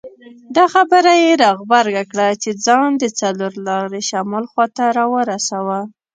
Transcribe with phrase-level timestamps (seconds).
[0.55, 5.79] دا خبره یې را غبرګه کړه چې ځان د څلور لارې شمال خواته راورساوه.